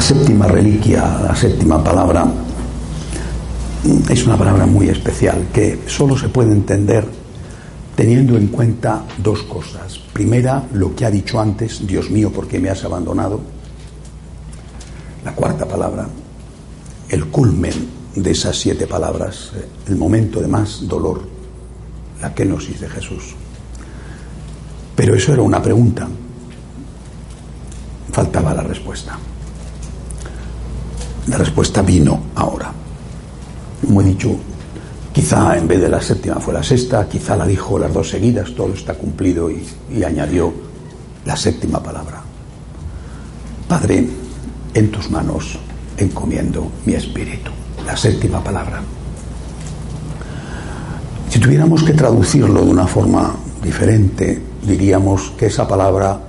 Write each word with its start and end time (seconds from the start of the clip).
La 0.00 0.06
séptima 0.06 0.46
reliquia, 0.48 1.20
la 1.28 1.36
séptima 1.36 1.84
palabra, 1.84 2.26
es 4.08 4.26
una 4.26 4.38
palabra 4.38 4.64
muy 4.64 4.88
especial 4.88 5.48
que 5.52 5.82
solo 5.86 6.16
se 6.16 6.30
puede 6.30 6.52
entender 6.52 7.06
teniendo 7.94 8.38
en 8.38 8.46
cuenta 8.46 9.04
dos 9.18 9.42
cosas. 9.42 9.98
Primera, 9.98 10.64
lo 10.72 10.96
que 10.96 11.04
ha 11.04 11.10
dicho 11.10 11.38
antes, 11.38 11.86
Dios 11.86 12.10
mío, 12.10 12.32
¿por 12.32 12.48
qué 12.48 12.58
me 12.58 12.70
has 12.70 12.82
abandonado? 12.82 13.40
La 15.22 15.34
cuarta 15.34 15.68
palabra, 15.68 16.08
el 17.10 17.26
culmen 17.26 17.74
de 18.16 18.30
esas 18.30 18.56
siete 18.58 18.86
palabras, 18.86 19.52
el 19.86 19.96
momento 19.96 20.40
de 20.40 20.48
más 20.48 20.88
dolor, 20.88 21.20
la 22.22 22.34
kenosis 22.34 22.80
de 22.80 22.88
Jesús. 22.88 23.34
Pero 24.96 25.14
eso 25.14 25.34
era 25.34 25.42
una 25.42 25.60
pregunta. 25.60 26.08
Faltaba 28.10 28.54
la 28.54 28.62
respuesta. 28.62 29.18
La 31.26 31.36
respuesta 31.36 31.82
vino 31.82 32.20
ahora. 32.34 32.72
Como 33.84 34.00
he 34.00 34.04
dicho, 34.04 34.36
quizá 35.12 35.56
en 35.56 35.68
vez 35.68 35.80
de 35.80 35.88
la 35.88 36.00
séptima 36.00 36.36
fue 36.36 36.54
la 36.54 36.62
sexta, 36.62 37.08
quizá 37.08 37.36
la 37.36 37.46
dijo 37.46 37.78
las 37.78 37.92
dos 37.92 38.10
seguidas, 38.10 38.54
todo 38.54 38.72
está 38.72 38.94
cumplido 38.94 39.50
y, 39.50 39.66
y 39.94 40.02
añadió 40.02 40.52
la 41.24 41.36
séptima 41.36 41.82
palabra. 41.82 42.22
Padre, 43.68 44.06
en 44.74 44.90
tus 44.90 45.10
manos 45.10 45.58
encomiendo 45.96 46.70
mi 46.86 46.94
espíritu. 46.94 47.50
La 47.86 47.96
séptima 47.96 48.42
palabra. 48.42 48.82
Si 51.28 51.38
tuviéramos 51.38 51.82
que 51.82 51.92
traducirlo 51.92 52.64
de 52.64 52.70
una 52.70 52.86
forma 52.86 53.36
diferente, 53.62 54.42
diríamos 54.62 55.32
que 55.38 55.46
esa 55.46 55.66
palabra 55.66 56.20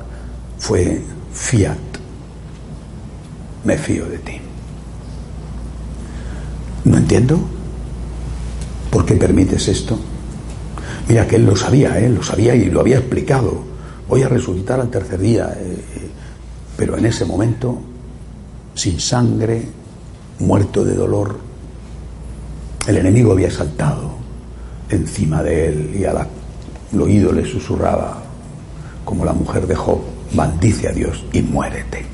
fue 0.58 1.02
fiat. 1.34 1.78
Me 3.64 3.78
fío 3.78 4.06
de 4.06 4.18
ti. 4.20 4.42
No 6.86 6.98
entiendo 6.98 7.40
por 8.90 9.06
qué 9.06 9.16
permites 9.16 9.68
esto. 9.68 9.98
Mira 11.08 11.28
que 11.28 11.36
él 11.38 11.46
lo 11.46 11.56
sabía, 11.56 12.00
él 12.00 12.16
lo 12.16 12.24
sabía 12.24 12.56
y 12.56 12.70
lo 12.70 12.82
había 12.82 12.98
explicado. 12.98 13.64
Voy 14.08 14.24
a 14.24 14.30
resucitar 14.30 14.80
al 14.80 14.90
tercer 14.90 15.20
día. 15.20 15.54
Eh, 15.58 16.10
pero 16.76 16.98
en 16.98 17.06
ese 17.06 17.26
momento, 17.26 17.80
sin 18.74 19.00
sangre, 19.00 19.64
muerto 20.40 20.84
de 20.84 20.96
dolor, 20.96 21.40
el 22.88 22.98
enemigo 22.98 23.32
había 23.32 23.52
saltado 23.52 24.16
encima 24.90 25.44
de 25.44 25.68
él 25.68 25.96
y 26.00 26.06
al 26.06 26.28
oído 27.00 27.32
le 27.32 27.46
susurraba, 27.46 28.24
como 29.06 29.24
la 29.24 29.34
mujer 29.34 29.68
de 29.68 29.76
Job, 29.76 30.00
maldice 30.34 30.88
a 30.88 30.92
Dios 30.92 31.24
y 31.32 31.42
muérete. 31.42 32.06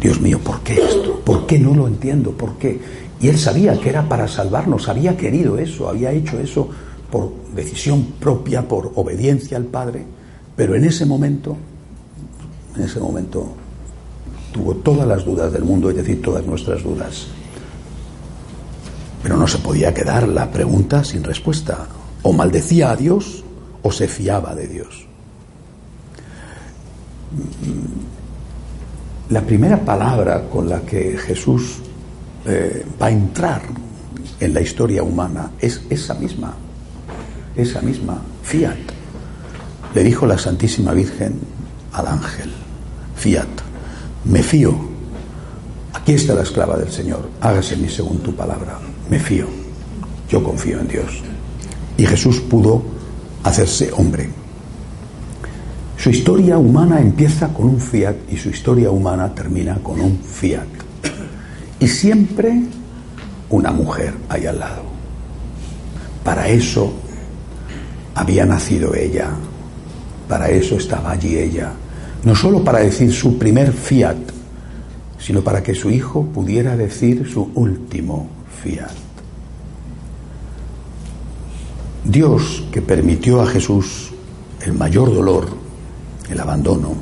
Dios 0.00 0.20
mío, 0.20 0.38
¿por 0.40 0.60
qué 0.60 0.74
esto? 0.74 1.20
¿Por 1.24 1.46
qué 1.46 1.58
no 1.58 1.74
lo 1.74 1.86
entiendo? 1.86 2.32
¿Por 2.32 2.58
qué? 2.58 3.05
Y 3.20 3.28
él 3.28 3.38
sabía 3.38 3.78
que 3.80 3.88
era 3.88 4.08
para 4.08 4.28
salvarnos, 4.28 4.88
había 4.88 5.16
querido 5.16 5.58
eso, 5.58 5.88
había 5.88 6.12
hecho 6.12 6.38
eso 6.38 6.68
por 7.10 7.32
decisión 7.54 8.04
propia, 8.20 8.68
por 8.68 8.92
obediencia 8.94 9.56
al 9.56 9.64
Padre, 9.64 10.04
pero 10.54 10.74
en 10.74 10.84
ese 10.84 11.06
momento, 11.06 11.56
en 12.76 12.82
ese 12.82 13.00
momento 13.00 13.54
tuvo 14.52 14.74
todas 14.76 15.06
las 15.06 15.24
dudas 15.24 15.52
del 15.52 15.64
mundo, 15.64 15.90
es 15.90 15.96
decir, 15.96 16.20
todas 16.20 16.44
nuestras 16.44 16.82
dudas. 16.82 17.26
Pero 19.22 19.36
no 19.36 19.46
se 19.46 19.58
podía 19.58 19.92
quedar 19.92 20.28
la 20.28 20.50
pregunta 20.50 21.04
sin 21.04 21.24
respuesta. 21.24 21.86
O 22.22 22.32
maldecía 22.32 22.90
a 22.90 22.96
Dios 22.96 23.44
o 23.82 23.92
se 23.92 24.08
fiaba 24.08 24.54
de 24.54 24.66
Dios. 24.66 25.06
La 29.30 29.42
primera 29.42 29.84
palabra 29.84 30.48
con 30.48 30.68
la 30.68 30.80
que 30.82 31.18
Jesús 31.18 31.78
eh, 32.46 32.86
va 33.00 33.06
a 33.06 33.10
entrar 33.10 33.62
en 34.40 34.54
la 34.54 34.60
historia 34.60 35.02
humana 35.02 35.50
es 35.60 35.80
esa 35.90 36.14
misma, 36.14 36.54
esa 37.56 37.80
misma, 37.80 38.20
fiat. 38.42 38.76
Le 39.94 40.04
dijo 40.04 40.26
la 40.26 40.38
Santísima 40.38 40.92
Virgen 40.92 41.40
al 41.92 42.06
ángel, 42.06 42.52
fiat, 43.16 43.48
me 44.24 44.42
fío, 44.42 44.74
aquí 45.94 46.12
está 46.12 46.34
la 46.34 46.42
esclava 46.42 46.76
del 46.76 46.92
Señor, 46.92 47.28
hágase 47.40 47.76
mi 47.76 47.88
según 47.88 48.18
tu 48.18 48.34
palabra, 48.34 48.78
me 49.10 49.18
fío, 49.18 49.46
yo 50.28 50.44
confío 50.44 50.80
en 50.80 50.88
Dios. 50.88 51.22
Y 51.96 52.04
Jesús 52.04 52.40
pudo 52.40 52.82
hacerse 53.42 53.90
hombre. 53.92 54.28
Su 55.96 56.10
historia 56.10 56.58
humana 56.58 57.00
empieza 57.00 57.48
con 57.48 57.66
un 57.66 57.80
fiat 57.80 58.16
y 58.30 58.36
su 58.36 58.50
historia 58.50 58.90
humana 58.90 59.34
termina 59.34 59.76
con 59.82 60.00
un 60.00 60.18
fiat. 60.18 60.75
Y 61.78 61.88
siempre 61.88 62.62
una 63.50 63.70
mujer 63.70 64.14
ahí 64.28 64.46
al 64.46 64.58
lado. 64.58 64.82
Para 66.24 66.48
eso 66.48 66.92
había 68.14 68.46
nacido 68.46 68.94
ella, 68.94 69.30
para 70.28 70.48
eso 70.48 70.76
estaba 70.76 71.12
allí 71.12 71.36
ella, 71.36 71.72
no 72.24 72.34
solo 72.34 72.64
para 72.64 72.80
decir 72.80 73.12
su 73.12 73.38
primer 73.38 73.72
fiat, 73.72 74.16
sino 75.18 75.42
para 75.42 75.62
que 75.62 75.74
su 75.74 75.90
hijo 75.90 76.24
pudiera 76.24 76.76
decir 76.76 77.28
su 77.28 77.50
último 77.54 78.28
fiat. 78.62 78.90
Dios 82.04 82.64
que 82.72 82.82
permitió 82.82 83.42
a 83.42 83.46
Jesús 83.46 84.12
el 84.64 84.72
mayor 84.72 85.12
dolor, 85.12 85.48
el 86.30 86.40
abandono, 86.40 86.94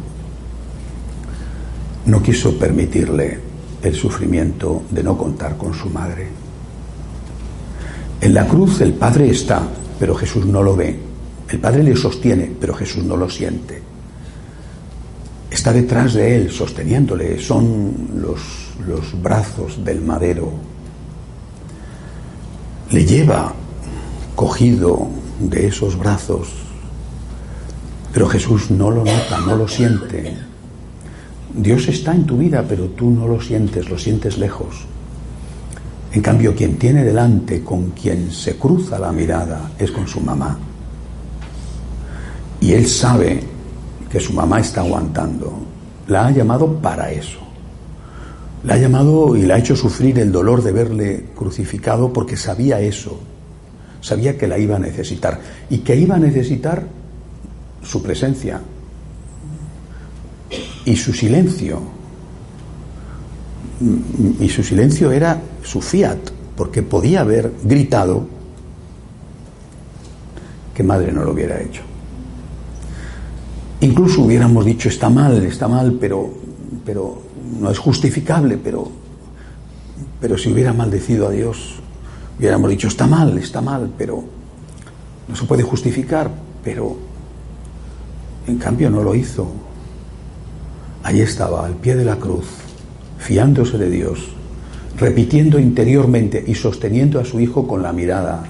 no 2.07 2.23
quiso 2.23 2.59
permitirle 2.59 3.41
el 3.84 3.95
sufrimiento 3.95 4.83
de 4.91 5.03
no 5.03 5.17
contar 5.17 5.56
con 5.56 5.75
su 5.75 5.89
madre. 5.91 6.28
En 8.21 8.33
la 8.33 8.47
cruz 8.47 8.81
el 8.81 8.95
Padre 8.95 9.31
está, 9.31 9.62
pero 9.99 10.15
Jesús 10.15 10.47
no 10.47 10.62
lo 10.62 10.75
ve. 10.75 10.99
El 11.49 11.61
Padre 11.61 11.83
le 11.83 11.95
sostiene, 11.95 12.50
pero 12.59 12.75
Jesús 12.75 13.05
no 13.05 13.17
lo 13.17 13.28
siente. 13.28 13.83
Está 15.50 15.72
detrás 15.72 16.15
de 16.15 16.34
él, 16.34 16.50
sosteniéndole. 16.50 17.39
Son 17.39 17.93
los, 18.17 18.41
los 18.87 19.22
brazos 19.22 19.84
del 19.84 20.01
madero. 20.01 20.51
Le 22.91 23.05
lleva 23.05 23.53
cogido 24.34 25.06
de 25.39 25.66
esos 25.66 25.99
brazos, 25.99 26.49
pero 28.12 28.28
Jesús 28.28 28.71
no 28.71 28.91
lo 28.91 29.05
nota, 29.05 29.41
no 29.41 29.56
lo 29.56 29.69
siente. 29.69 30.34
Dios 31.54 31.87
está 31.87 32.15
en 32.15 32.26
tu 32.26 32.37
vida, 32.37 32.65
pero 32.69 32.87
tú 32.87 33.10
no 33.10 33.28
lo 33.28 33.41
sientes, 33.41 33.88
lo 33.88 33.97
sientes 33.97 34.38
lejos. 34.38 34.87
En 36.12 36.20
cambio, 36.20 36.54
quien 36.54 36.76
tiene 36.78 37.04
delante, 37.04 37.62
con 37.62 37.91
quien 37.91 38.31
se 38.31 38.56
cruza 38.56 38.98
la 38.98 39.12
mirada, 39.12 39.71
es 39.78 39.91
con 39.92 40.06
su 40.06 40.21
mamá. 40.21 40.59
Y 42.60 42.72
él 42.72 42.86
sabe 42.86 43.41
que 44.10 44.18
su 44.21 44.33
mamá 44.33 44.60
está 44.60 44.80
aguantando. 44.80 45.53
La 46.09 46.27
ha 46.27 46.30
llamado 46.30 46.74
para 46.74 47.10
eso. 47.12 47.39
La 48.65 48.74
ha 48.74 48.78
llamado 48.78 49.36
y 49.36 49.42
la 49.42 49.54
ha 49.54 49.59
hecho 49.59 49.77
sufrir 49.77 50.18
el 50.18 50.33
dolor 50.33 50.62
de 50.62 50.72
verle 50.72 51.27
crucificado 51.36 52.12
porque 52.12 52.36
sabía 52.36 52.80
eso. 52.80 53.21
Sabía 54.00 54.36
que 54.36 54.48
la 54.48 54.59
iba 54.59 54.77
a 54.77 54.80
necesitar 54.80 55.41
y 55.71 55.78
que 55.78 55.97
iba 55.97 56.16
a 56.16 56.18
necesitar 56.18 56.84
su 57.83 58.03
presencia, 58.03 58.60
y 60.84 60.97
su 60.97 61.13
silencio. 61.13 61.81
Y 64.41 64.48
su 64.48 64.63
silencio 64.63 65.10
era 65.10 65.41
su 65.63 65.81
fiat, 65.81 66.19
porque 66.57 66.83
podía 66.83 67.21
haber 67.21 67.53
gritado 67.65 68.27
que 70.75 70.83
madre 70.83 71.13
no 71.13 71.25
lo 71.25 71.33
hubiera 71.33 71.60
hecho. 71.60 71.83
Incluso 73.81 74.22
hubiéramos 74.22 74.65
dicho 74.65 74.89
está 74.89 75.10
mal, 75.10 75.45
está 75.45 75.69
mal, 75.69 75.98
pero, 76.01 76.33
pero 76.84 77.22
no 77.60 77.71
es 77.71 77.78
justificable, 77.78 78.57
pero, 78.57 78.91
pero 80.21 80.39
si 80.39 80.53
hubiera 80.53 80.72
maldecido 80.72 81.28
a 81.28 81.31
Dios, 81.31 81.81
Hubiéramos 82.39 82.69
dicho, 82.71 82.89
está 82.89 83.07
mal, 83.07 83.39
está 83.39 83.60
mal, 83.60 83.92
pero 83.97 84.25
no 85.28 85.36
se 85.36 85.45
puede 85.45 85.63
justificar, 85.63 86.31
pero 86.65 86.97
en 88.47 88.59
cambio 88.59 88.91
no 88.91 89.03
lo 89.03 89.15
hizo. 89.15 89.47
Allí 91.04 91.21
estaba, 91.21 91.66
al 91.66 91.74
pie 91.74 91.97
de 91.97 92.04
la 92.06 92.16
cruz, 92.16 92.47
fiándose 93.18 93.77
de 93.77 93.91
Dios, 93.91 94.21
repitiendo 94.97 95.59
interiormente 95.59 96.42
y 96.47 96.54
sosteniendo 96.54 97.21
a 97.21 97.27
su 97.27 97.41
hijo 97.41 97.68
con 97.68 97.83
la 97.83 97.92
mirada 97.92 98.42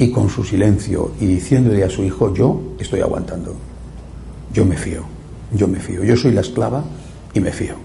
y 0.00 0.10
con 0.10 0.30
su 0.30 0.42
silencio 0.42 1.12
y 1.20 1.26
diciéndole 1.26 1.84
a 1.84 1.90
su 1.90 2.02
hijo, 2.02 2.34
yo 2.34 2.60
estoy 2.80 3.02
aguantando, 3.02 3.54
yo 4.52 4.64
me 4.64 4.76
fío, 4.76 5.04
yo 5.52 5.68
me 5.68 5.78
fío, 5.78 6.02
yo 6.02 6.16
soy 6.16 6.32
la 6.32 6.40
esclava 6.40 6.82
y 7.32 7.38
me 7.38 7.52
fío. 7.52 7.76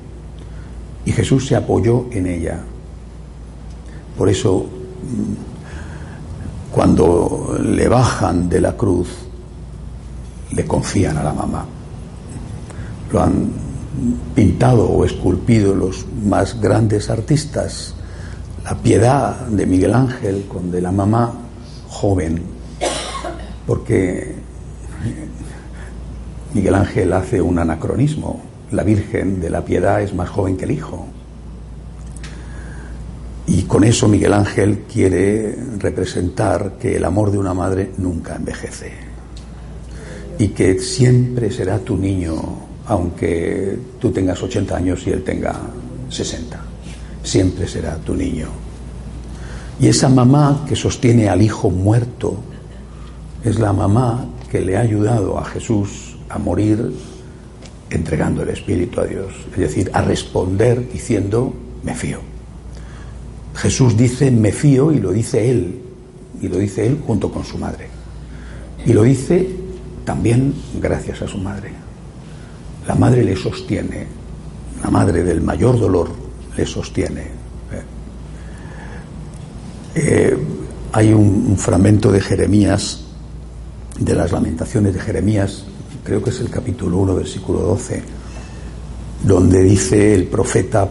Y 1.06 1.12
Jesús 1.12 1.46
se 1.46 1.56
apoyó 1.56 2.08
en 2.10 2.26
ella. 2.26 2.60
Por 4.18 4.30
eso, 4.30 4.66
cuando 6.72 7.56
le 7.64 7.88
bajan 7.88 8.50
de 8.50 8.62
la 8.62 8.76
cruz, 8.76 9.10
le 10.54 10.66
confían 10.66 11.18
a 11.18 11.24
la 11.24 11.34
mamá. 11.34 11.68
Lo 13.14 13.22
han 13.22 13.52
pintado 14.36 14.90
o 14.90 15.06
esculpido 15.06 15.74
los 15.74 16.06
más 16.26 16.60
grandes 16.60 17.10
artistas. 17.10 17.94
La 18.64 18.76
piedad 18.76 19.48
de 19.48 19.66
Miguel 19.66 19.94
Ángel 19.94 20.46
con 20.48 20.72
de 20.72 20.82
la 20.82 20.92
mamá 20.92 21.32
joven, 21.88 22.42
porque 23.68 24.36
Miguel 26.54 26.76
Ángel 26.76 27.14
hace 27.14 27.42
un 27.42 27.60
anacronismo. 27.60 28.42
La 28.72 28.84
Virgen 28.84 29.40
de 29.40 29.50
la 29.52 29.64
Piedad 29.64 30.02
es 30.02 30.14
más 30.16 30.30
joven 30.30 30.58
que 30.58 30.66
el 30.66 30.72
Hijo. 30.72 31.06
Y 33.46 33.64
con 33.64 33.84
eso 33.84 34.08
Miguel 34.08 34.34
Ángel 34.34 34.86
quiere 34.92 35.56
representar 35.78 36.78
que 36.80 36.96
el 36.96 37.06
amor 37.06 37.30
de 37.30 37.38
una 37.38 37.54
madre 37.54 37.92
nunca 37.98 38.36
envejece 38.36 38.94
y 40.40 40.48
que 40.50 40.80
siempre 40.80 41.52
será 41.52 41.78
tu 41.80 41.96
niño, 41.98 42.42
aunque 42.88 43.78
tú 44.00 44.12
tengas 44.12 44.42
80 44.42 44.76
años 44.76 45.08
y 45.08 45.12
él 45.12 45.24
tenga 45.24 45.60
60. 46.10 46.60
Siempre 47.24 47.68
será 47.68 47.96
tu 47.98 48.16
niño. 48.16 48.48
Y 49.80 49.88
esa 49.88 50.10
mamá 50.10 50.66
que 50.68 50.76
sostiene 50.76 51.30
al 51.30 51.42
hijo 51.42 51.70
muerto 51.70 52.38
es 53.44 53.60
la 53.60 53.74
mamá 53.74 54.26
que 54.50 54.62
le 54.62 54.78
ha 54.78 54.82
ayudado 54.82 55.38
a 55.40 55.46
Jesús 55.46 56.18
a 56.30 56.38
morir 56.38 56.94
entregando 57.90 58.44
el 58.44 58.50
Espíritu 58.50 59.02
a 59.02 59.06
Dios. 59.06 59.34
Es 59.52 59.60
decir, 59.60 59.90
a 59.94 60.02
responder 60.02 60.92
diciendo, 60.92 61.54
me 61.84 61.96
fío. 61.96 62.20
Jesús 63.56 63.96
dice, 63.96 64.32
me 64.32 64.52
fío, 64.52 64.92
y 64.92 65.00
lo 65.00 65.12
dice 65.12 65.50
él, 65.50 65.80
y 66.42 66.48
lo 66.48 66.58
dice 66.58 66.86
él 66.86 67.00
junto 67.06 67.32
con 67.32 67.44
su 67.44 67.58
madre. 67.58 67.88
Y 68.86 68.94
lo 68.94 69.04
dice 69.04 69.48
también 70.06 70.54
gracias 70.82 71.22
a 71.22 71.28
su 71.28 71.38
madre. 71.38 71.83
La 72.88 72.96
madre 72.96 73.24
le 73.24 73.36
sostiene, 73.36 74.08
la 74.84 74.90
madre 74.90 75.24
del 75.24 75.42
mayor 75.42 75.80
dolor 75.80 76.10
le 76.56 76.66
sostiene. 76.66 77.44
Eh, 79.96 80.38
hay 80.92 81.14
un, 81.14 81.56
fragmento 81.58 82.12
de 82.12 82.20
Jeremías, 82.20 83.02
de 84.00 84.16
las 84.16 84.32
lamentaciones 84.32 84.94
de 84.94 85.00
Jeremías, 85.00 85.66
creo 86.04 86.22
que 86.22 86.32
es 86.32 86.40
el 86.42 86.50
capítulo 86.50 86.98
1, 86.98 87.16
versículo 87.16 87.60
12, 87.60 88.02
donde 89.24 89.64
dice 89.64 90.14
el 90.14 90.26
profeta, 90.26 90.90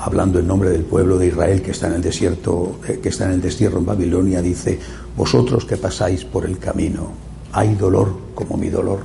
hablando 0.00 0.38
en 0.38 0.46
nombre 0.46 0.70
del 0.70 0.84
pueblo 0.84 1.18
de 1.18 1.28
Israel 1.28 1.62
que 1.62 1.70
está 1.70 1.88
en 1.88 1.94
el 1.94 2.02
desierto, 2.02 2.78
eh, 2.86 3.00
que 3.02 3.08
está 3.08 3.24
en 3.24 3.32
el 3.32 3.40
destierro 3.40 3.78
en 3.78 3.86
Babilonia, 3.86 4.42
dice, 4.42 4.78
vosotros 5.16 5.64
que 5.64 5.76
pasáis 5.76 6.24
por 6.24 6.44
el 6.44 6.58
camino, 6.58 7.12
hay 7.52 7.74
dolor 7.74 8.14
como 8.34 8.56
mi 8.56 8.68
dolor, 8.68 9.00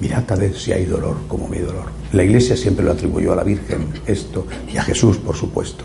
mirad 0.00 0.30
a 0.30 0.36
ver 0.36 0.54
si 0.54 0.72
hay 0.72 0.84
dolor 0.84 1.16
como 1.28 1.48
mi 1.48 1.58
dolor. 1.58 1.86
La 2.12 2.24
iglesia 2.24 2.56
siempre 2.56 2.84
lo 2.84 2.92
atribuyó 2.92 3.32
a 3.32 3.36
la 3.36 3.44
Virgen, 3.44 3.92
esto, 4.06 4.46
y 4.72 4.76
a 4.76 4.82
Jesús, 4.82 5.18
por 5.18 5.36
supuesto 5.36 5.84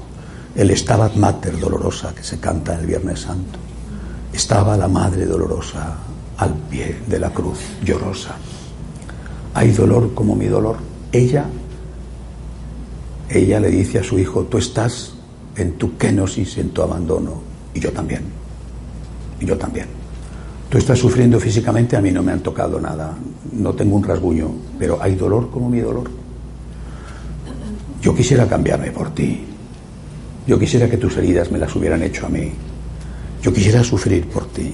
el 0.55 0.75
Stabat 0.75 1.15
Mater 1.15 1.59
dolorosa 1.59 2.13
que 2.13 2.23
se 2.23 2.39
canta 2.39 2.79
el 2.79 2.85
Viernes 2.85 3.21
Santo. 3.21 3.59
Estaba 4.31 4.77
la 4.77 4.87
Madre 4.87 5.25
dolorosa 5.25 5.97
al 6.37 6.53
pie 6.53 6.97
de 7.07 7.19
la 7.19 7.31
cruz, 7.31 7.59
llorosa. 7.83 8.35
Hay 9.53 9.71
dolor 9.71 10.13
como 10.13 10.35
mi 10.35 10.45
dolor. 10.45 10.77
Ella, 11.11 11.45
ella 13.29 13.59
le 13.59 13.69
dice 13.69 13.99
a 13.99 14.03
su 14.03 14.19
hijo, 14.19 14.43
tú 14.43 14.57
estás 14.57 15.13
en 15.55 15.73
tu 15.73 15.97
kenosis, 15.97 16.57
en 16.57 16.69
tu 16.69 16.81
abandono, 16.81 17.41
y 17.73 17.79
yo 17.79 17.91
también, 17.91 18.23
y 19.39 19.45
yo 19.45 19.57
también. 19.57 20.02
Tú 20.73 20.79
estás 20.79 20.97
sufriendo 20.97 21.39
físicamente, 21.39 21.95
a 21.95 22.01
mí 22.01 22.09
no 22.09 22.23
me 22.23 22.31
han 22.31 22.39
tocado 22.39 22.81
nada, 22.81 23.15
no 23.51 23.73
tengo 23.73 23.95
un 23.95 24.03
rasguño, 24.03 24.49
pero 24.79 24.97
hay 24.99 25.13
dolor 25.13 25.51
como 25.51 25.69
mi 25.69 25.79
dolor. 25.79 26.09
Yo 28.01 28.15
quisiera 28.15 28.47
cambiarme 28.47 28.89
por 28.89 29.13
ti, 29.13 29.45
yo 30.47 30.57
quisiera 30.57 30.89
que 30.89 30.97
tus 30.97 31.15
heridas 31.15 31.51
me 31.51 31.59
las 31.59 31.75
hubieran 31.75 32.01
hecho 32.01 32.25
a 32.25 32.29
mí. 32.29 32.51
Yo 33.43 33.53
quisiera 33.53 33.83
sufrir 33.83 34.25
por 34.25 34.47
ti, 34.47 34.73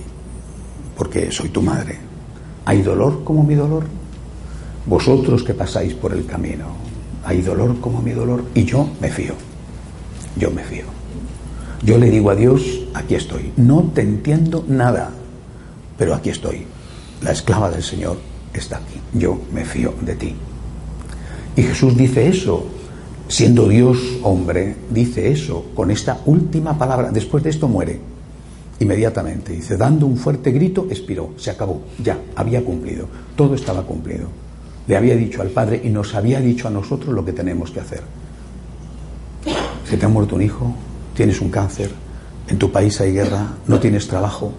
porque 0.95 1.33
soy 1.33 1.49
tu 1.49 1.61
madre. 1.61 1.97
¿Hay 2.63 2.81
dolor 2.81 3.25
como 3.25 3.43
mi 3.43 3.55
dolor? 3.55 3.83
Vosotros 4.85 5.43
que 5.43 5.53
pasáis 5.53 5.95
por 5.95 6.13
el 6.13 6.25
camino, 6.25 6.67
¿hay 7.25 7.41
dolor 7.41 7.77
como 7.81 8.01
mi 8.01 8.11
dolor? 8.11 8.45
Y 8.55 8.63
yo 8.63 8.87
me 9.01 9.09
fío. 9.09 9.33
Yo 10.37 10.49
me 10.49 10.63
fío. 10.63 10.85
Yo 11.83 11.97
le 11.97 12.09
digo 12.09 12.29
a 12.29 12.35
Dios, 12.35 12.87
aquí 12.93 13.15
estoy. 13.15 13.51
No 13.57 13.91
te 13.93 13.99
entiendo 13.99 14.63
nada, 14.65 15.11
pero 15.99 16.15
aquí 16.15 16.31
estoy. 16.31 16.65
La 17.21 17.31
esclava 17.31 17.69
del 17.69 17.83
Señor 17.83 18.17
está 18.53 18.77
aquí. 18.77 18.99
Yo 19.13 19.39
me 19.53 19.65
fío 19.65 19.93
de 20.01 20.15
ti. 20.15 20.35
Y 21.55 21.61
Jesús 21.61 21.95
dice 21.95 22.27
eso 22.27 22.65
siendo 23.29 23.69
Dios 23.69 23.97
hombre, 24.23 24.75
dice 24.89 25.31
eso 25.31 25.67
con 25.75 25.91
esta 25.91 26.19
última 26.25 26.77
palabra. 26.77 27.11
Después 27.11 27.43
de 27.43 27.51
esto 27.51 27.67
muere 27.67 27.99
inmediatamente. 28.79 29.53
Dice, 29.53 29.77
dando 29.77 30.05
un 30.05 30.17
fuerte 30.17 30.51
grito, 30.51 30.87
expiró, 30.89 31.33
se 31.37 31.51
acabó, 31.51 31.81
ya, 32.03 32.17
había 32.35 32.63
cumplido, 32.63 33.07
todo 33.35 33.53
estaba 33.55 33.83
cumplido. 33.83 34.27
Le 34.87 34.97
había 34.97 35.15
dicho 35.15 35.41
al 35.41 35.49
Padre 35.49 35.81
y 35.83 35.89
nos 35.89 36.15
había 36.15 36.39
dicho 36.39 36.67
a 36.67 36.71
nosotros 36.71 37.13
lo 37.13 37.23
que 37.23 37.33
tenemos 37.33 37.71
que 37.71 37.81
hacer. 37.81 38.01
Se 39.87 39.97
te 39.97 40.05
ha 40.05 40.09
muerto 40.09 40.35
un 40.35 40.41
hijo, 40.41 40.73
tienes 41.13 41.39
un 41.41 41.49
cáncer, 41.49 41.91
en 42.47 42.57
tu 42.57 42.71
país 42.71 42.99
hay 42.99 43.11
guerra, 43.11 43.47
no 43.67 43.79
tienes 43.79 44.07
trabajo. 44.07 44.53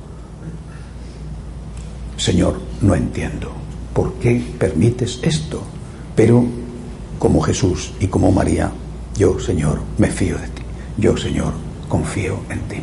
Señor, 2.20 2.60
no 2.82 2.94
entiendo 2.94 3.50
por 3.94 4.12
qué 4.18 4.44
permites 4.58 5.20
esto, 5.22 5.62
pero 6.14 6.44
como 7.18 7.40
Jesús 7.40 7.92
y 7.98 8.08
como 8.08 8.30
María, 8.30 8.70
yo, 9.16 9.40
Señor, 9.40 9.80
me 9.96 10.08
fío 10.08 10.36
de 10.36 10.48
ti. 10.48 10.62
Yo, 10.98 11.16
Señor, 11.16 11.54
confío 11.88 12.40
en 12.50 12.60
ti. 12.68 12.76